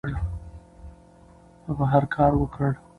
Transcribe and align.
هغه 1.67 1.85
هر 1.93 2.03
کار 2.15 2.31
وکړ. 2.37 2.71